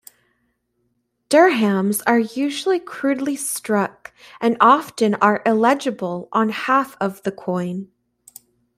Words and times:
Dirhams 1.29 2.01
are 2.07 2.17
usually 2.17 2.79
crudely 2.79 3.35
struck 3.35 4.11
and 4.39 4.57
often 4.59 5.13
are 5.21 5.43
illegible 5.45 6.27
on 6.31 6.49
half 6.49 6.97
of 6.99 7.21
the 7.21 7.31
coin. 7.31 7.87